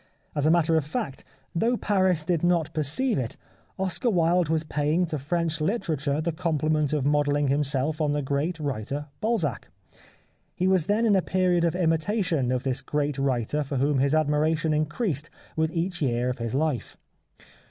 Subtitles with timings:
[0.33, 1.23] As a matter of fact,
[1.53, 3.37] though Paris did not per ceive it,
[3.77, 8.59] Oscar Wilde was paying to French literature the compliment of modelling himself on the great
[8.59, 9.67] writer Balzac.
[10.55, 14.15] He was then in a period of imitation of this great writer for whom his
[14.15, 16.97] admiration increased with each year of his life.